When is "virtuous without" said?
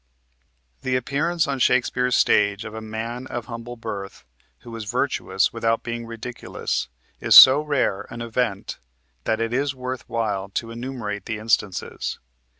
4.85-5.83